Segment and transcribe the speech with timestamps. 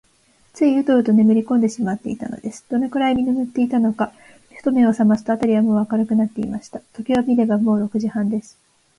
[0.55, 2.65] ついウトウトねむりこんでしまったのです。
[2.67, 4.11] どのくらいねむったのか、
[4.57, 6.79] ふと目をさますと、あたりはもう明るくなっていました。
[6.93, 8.57] 時計を見れば、もう六時半です。